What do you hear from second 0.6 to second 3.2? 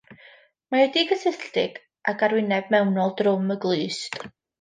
Mae wedi'i gysylltu ag arwyneb mewnol